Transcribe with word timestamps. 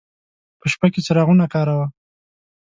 په 0.59 0.65
شپه 0.71 0.87
کې 0.93 0.99
څراغونه 1.05 1.45
کاروه. 1.53 1.87